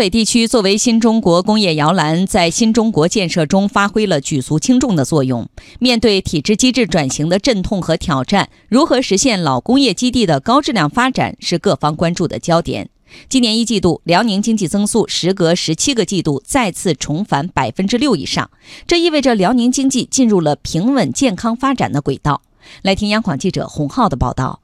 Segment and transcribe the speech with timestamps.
[0.00, 5.46] 北地区作为新中国工业摇篮，在新中国建设中发挥了举足轻重的作用。
[5.78, 12.88] 面对体制机制转型的阵痛和挑战，如何实现老工业基地的高质量发展，是各方关注的焦点。
[13.28, 18.50] 今年一季度，辽宁经济增速时隔十七个季度再次重返百分之六以上，
[18.86, 22.40] 这意味着辽宁经济进入了平稳健康发展的轨道。
[22.80, 24.60] 来听央广记者洪浩的报道。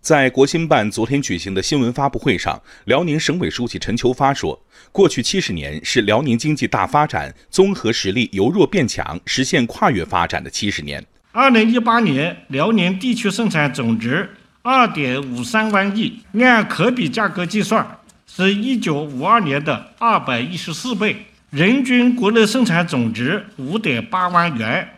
[0.00, 4.58] 在国新办昨天举行的新闻发布会上，辽宁省委书记陈求发说
[4.90, 14.30] ：“过去七十年是辽宁经济大发展、综合实力由弱变强、实现跨越发展的七十年。”二零一八年，辽宁地区生产总值
[14.62, 21.14] 二点五三万亿，按可比价格计算，是一九五二年的二百一十四倍；
[21.50, 24.88] 人均国内生产总值五点八万元，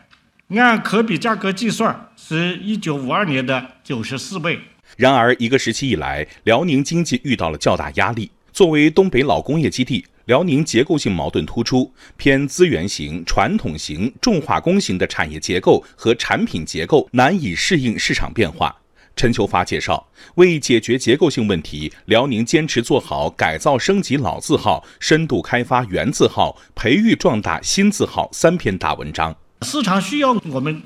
[0.51, 4.61] 按可比价格计算，是一九五二年的九十四倍。
[4.97, 8.31] 然而，一个时期以来，辽宁经济遇到了较大压力。
[8.53, 18.77] 作为东北老工业基地，辽宁结构性矛盾突出，偏资源型、传统型、重化工型的产业结构和产品结构难以适应市场变化。
[19.17, 29.37] 陈求发介绍，为解决结构性问题，辽宁坚持做好改造升级老字号、深度开发原字号、培育壮大新字号三篇大文章。
[29.63, 30.83] 市场需要我们，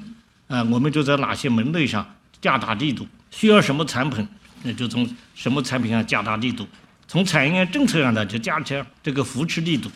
[0.49, 3.07] 呃，我们就在哪些门类上加大力度。
[3.31, 4.27] 需要什么产品，
[4.63, 6.65] 那就从什么产品上加大力度；
[7.07, 9.91] 从产业政策上呢，就加强这个扶持力度。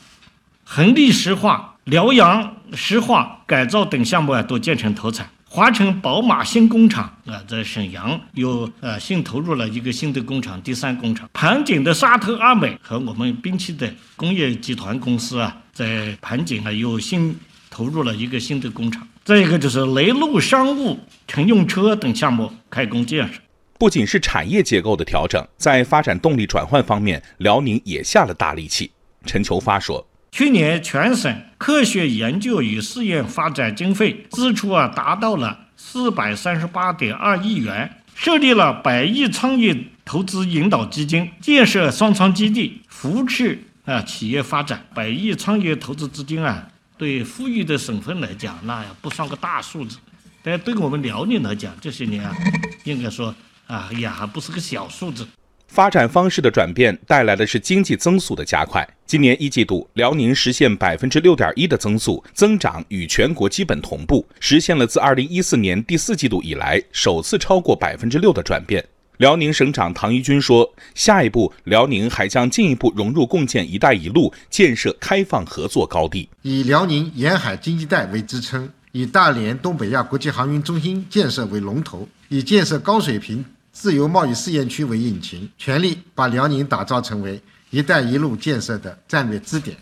[0.64, 5.28] 恒力石化、辽阳石化改造等项目啊，都建成投产。
[5.44, 11.28] 华晨宝马新工厂啊，在沈阳又呃新投入了一个新的工厂，第三工厂。
[11.32, 17.36] 盘锦的沙特阿美和我们滨崎的工业集团公司啊，在盘锦啊又新
[17.68, 19.04] 投入了一个新的工厂。
[19.30, 23.34] 再一个就是雷路商务乘用车等项目开工建设。
[23.78, 28.90] 不仅是产业结构的调整，在发展动力转换方面，辽宁也下了大力气。
[29.24, 44.84] 陈求发说，去年全省科学研究与试验发展经费支出啊达到了四百三十八点二亿元，设立了百亿创业投资引导基金，建设双创基地，扶持啊企业发展。
[44.92, 46.66] 百亿创业投资资金啊。
[47.00, 49.96] 对富裕的省份来讲，那不算个大数字；
[50.42, 52.36] 但对我们辽宁来讲，这些年啊，
[52.84, 53.34] 应该说
[53.66, 55.26] 啊，也还不是个小数字。
[55.66, 58.86] 发展方式的转变带来的是经济增速的加快。
[59.06, 68.84] 今年一季度，辽宁实现百分之六点一的增速，增长与全国基本同步，实现了自二零一四年第四季度以来首次超过百分之六的转变。
[69.20, 76.26] 辽宁省长唐一军说：“下一步，辽宁还将进一步融入共建‘一带一路’，建设开放合作高地。
[76.40, 87.38] 以辽宁沿海经济带为支撑，以大连东北亚国际航运中心建设为龙头，以建设高水平自由贸易试验区为引擎，全力把辽宁打造成为
[87.68, 89.76] ‘一带一路’建设的战略支点，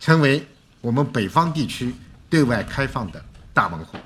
[0.00, 0.46] 成为
[0.82, 1.94] 我们北方地区
[2.28, 3.96] 对外开放的大门户。”